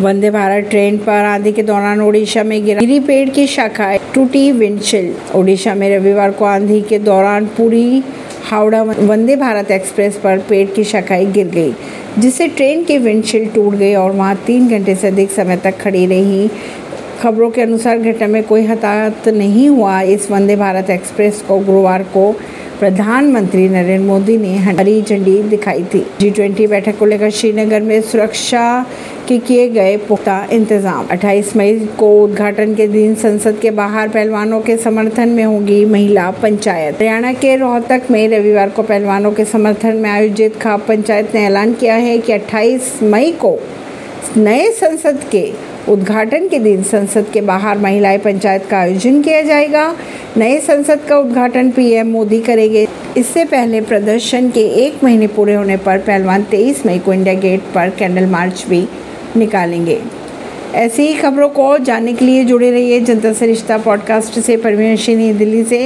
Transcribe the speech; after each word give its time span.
Vande 0.00 0.30
Bharat 0.30 0.64
train 0.70 0.96
पर 0.98 1.24
आंधी 1.24 1.50
के 1.52 1.62
दौरान 1.62 2.00
ओडिशा 2.00 2.42
में 2.44 2.64
गिरा 2.64 2.80
गिरी 2.80 2.98
पेड़ 3.00 3.28
की 3.28 3.46
शाखा 3.46 3.94
टूटी 4.14 4.50
विंडशील्ड। 4.52 5.34
ओडिशा 5.36 5.74
में 5.74 5.88
रविवार 5.90 6.30
को 6.30 6.44
आंधी 6.44 6.80
के 6.80 6.98
दौरान 6.98 7.46
पूरी 7.56 8.02
हावड़ा 8.50 8.82
वंदे 8.82 9.36
भारत 9.36 9.70
एक्सप्रेस 9.70 10.16
पर 10.24 10.38
पेड़ 10.38 10.68
की 10.70 10.84
शाखाएँ 10.84 11.26
गिर 11.32 11.46
गई, 11.46 11.72
जिससे 12.18 12.48
ट्रेन 12.48 12.84
की 12.84 12.98
विंडशील्ड 12.98 13.52
टूट 13.54 13.74
गई 13.74 13.94
और 13.94 14.10
वहाँ 14.10 14.36
तीन 14.46 14.68
घंटे 14.68 14.94
से 14.94 15.06
अधिक 15.06 15.30
समय 15.30 15.56
तक 15.56 15.78
खड़ी 15.78 16.04
रही। 16.06 16.48
खबरों 17.22 17.50
के 17.50 17.62
अनुसार 17.62 17.98
घटना 17.98 18.26
में 18.26 18.42
कोई 18.44 18.64
हताहत 18.64 19.28
नहीं 19.28 19.68
हुआ। 19.68 20.00
इस 20.02 20.30
वंदे 20.30 20.56
भारत 20.56 20.90
एक्सप्रेस 20.90 21.42
को 21.48 21.58
गुरुवार 21.58 22.02
को 22.02 22.32
प्रधानमंत्री 22.80 23.68
नरेंद्र 23.68 24.06
मोदी 24.06 24.36
ने 24.36 24.56
हरी 24.56 25.02
झंडी 25.02 25.42
दिखाई 25.42 25.82
थी। 25.84 26.04
जी 26.20 26.30
ट्वेंटी 26.30 26.66
बैठक 26.66 26.98
को 26.98 27.06
लेकर 27.06 27.30
श्रीनगर 27.30 27.80
में 27.80 28.00
सुरक्षा 28.02 28.64
के 29.28 29.38
किए 29.38 29.68
गए 29.68 29.96
पुख्ता 29.96 30.36
इंतज़ाम। 30.52 31.06
28 31.06 31.56
मई 31.56 31.78
को 31.98 32.10
उद्घाटन 32.24 32.74
के 32.74 32.86
दिन 32.88 33.14
संसद 33.14 33.58
के 33.62 33.70
बाहर 33.70 34.08
पहलवानों 34.08 34.60
के 34.60 34.76
समर्थन 34.76 35.28
में 35.28 35.44
होगी 35.44 35.84
महिला 35.84 36.30
पंचायत। 36.30 36.94
हरियाणा 36.94 37.32
के 37.32 37.56
रोहतक 37.56 38.10
में 38.10 38.28
रविवार 38.28 38.70
को 38.70 38.82
पहलवानों 38.82 39.32
के 39.32 39.44
समर्थन 39.44 39.96
में 39.96 40.10
आयोजित 40.10 40.56
खाप 40.56 40.86
पंचायत 40.88 41.34
ने 41.34 41.46
ऐलान 41.46 41.72
किया 41.74 41.94
है 41.94 42.18
कि 42.18 42.32
28 42.32 43.02
मई 43.02 43.32
को 43.32 43.58
नए 44.36 44.70
संसद 44.72 45.24
के 45.32 45.50
उद्घाटन 45.88 46.48
के 46.48 46.58
दिन 46.58 46.82
संसद 46.82 47.26
के 47.32 47.40
बाहर 47.40 47.78
महिलाएँ 47.78 48.18
पंचायत 48.18 48.66
का 48.66 48.78
आयोजन 48.78 49.20
किया 49.22 49.42
जाएगा। 49.42 49.84
नए 50.36 50.60
संसद 50.60 51.00
का 51.08 51.18
उद्घाटन 51.18 51.70
पीएम 51.70 52.06
मोदी 52.06 52.40
करेंगे। 52.40 52.86
इससे 53.16 53.44
पहले 53.44 53.80
प्रदर्शन 53.80 54.50
के 54.50 54.60
एक 54.60 55.04
महीने 55.04 55.26
पूरे 55.26 55.54
होने 55.54 55.76
पर 55.76 55.98
पहलवान 55.98 56.42
23 56.42 56.86
मई 56.86 56.98
को 56.98 57.12
इंडिया 57.12 57.34
गेट 57.34 57.60
पर 57.60 57.90
कैंडल 57.90 58.26
मार्च 58.26 58.64
भी 58.68 58.88
निकालेंगे। 59.36 60.00
ऐसी 60.74 61.02
ही 61.02 61.14
खबरों 61.14 61.48
को 61.48 61.78
जानने 61.78 62.12
के 62.12 62.24
लिए 62.24 62.44
जुड़े 62.44 62.70
रहिए 62.70 63.00
जनता 63.00 63.32
से 63.32 63.46
रिश्ता 63.46 63.78
पॉडकास्ट 63.78 64.40
से। 64.40 64.56
परवीन 64.56 64.96
दिल्ली 65.38 65.64
से। 65.64 65.78